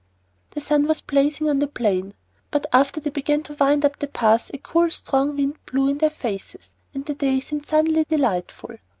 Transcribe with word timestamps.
The 0.49 0.61
sun 0.61 0.87
was 0.87 0.99
blazing 1.01 1.47
on 1.47 1.59
the 1.59 1.67
plain; 1.67 2.15
but 2.49 2.65
after 2.73 2.99
they 2.99 3.11
began 3.11 3.43
to 3.43 3.53
wind 3.53 3.85
up 3.85 3.99
the 3.99 4.07
pass 4.07 4.49
a 4.51 4.57
cool, 4.57 4.89
strong 4.89 5.35
wind 5.35 5.63
blew 5.67 5.89
in 5.91 5.99
their 5.99 6.09
faces 6.09 6.69
and 6.91 7.05
the 7.05 7.13
day 7.13 7.39
seemed 7.39 7.67
suddenly 7.67 8.03
delightful. 8.09 8.77